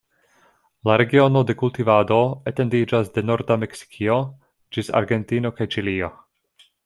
[0.89, 2.17] La regiono de kultivado
[2.53, 4.19] etendiĝas de norda Meksikio
[4.77, 6.11] ĝis Argentino kaj Ĉilio.